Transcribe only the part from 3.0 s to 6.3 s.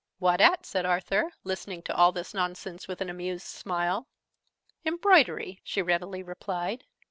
an amused smile. "Embroidery!" she readily